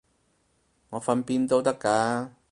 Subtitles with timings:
[0.89, 2.31] 我瞓邊都得㗎